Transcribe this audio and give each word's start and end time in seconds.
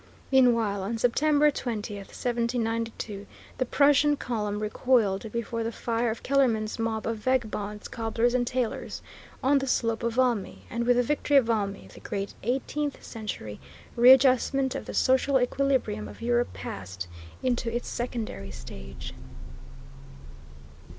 Meanwhile, 0.31 0.81
on 0.81 0.97
September 0.97 1.51
20, 1.51 1.97
1792, 1.97 3.27
the 3.59 3.65
Prussian 3.67 4.17
column 4.17 4.59
recoiled 4.59 5.31
before 5.31 5.63
the 5.63 5.71
fire 5.71 6.09
of 6.09 6.23
Kellermann's 6.23 6.79
mob 6.79 7.05
of 7.05 7.17
"vagabonds, 7.17 7.87
cobblers 7.87 8.33
and 8.33 8.47
tailors," 8.47 9.03
on 9.43 9.59
the 9.59 9.67
slope 9.67 10.01
of 10.01 10.15
Valmy, 10.15 10.65
and 10.71 10.87
with 10.87 10.95
the 10.97 11.03
victory 11.03 11.37
of 11.37 11.45
Valmy, 11.45 11.87
the 11.93 11.99
great 11.99 12.33
eighteenth 12.41 13.03
century 13.03 13.59
readjustment 13.95 14.73
of 14.73 14.85
the 14.87 14.95
social 14.95 15.39
equilibrium 15.39 16.07
of 16.07 16.19
Europe 16.19 16.51
passed 16.51 17.07
into 17.43 17.71
its 17.71 17.87
secondary 17.87 18.49
stage. 18.49 19.13